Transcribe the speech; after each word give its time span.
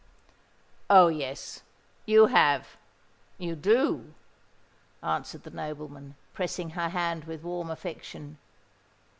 "Oh! 0.89 1.09
yes—you 1.09 2.25
have—you 2.25 3.55
do," 3.55 4.15
answered 5.03 5.43
the 5.43 5.51
nobleman, 5.51 6.15
pressing 6.33 6.71
her 6.71 6.89
hand 6.89 7.25
with 7.25 7.43
warm 7.43 7.69
affection. 7.69 8.39